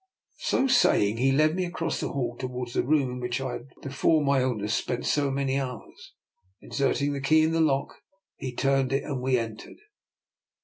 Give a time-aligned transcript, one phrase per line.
[0.39, 3.51] So saying, he led me across the hall to wards the room in which I
[3.51, 6.13] had, before my ill ness, spent so many hours.
[6.59, 7.97] Inserting the key in the lock,
[8.35, 9.77] he turned it and we entered.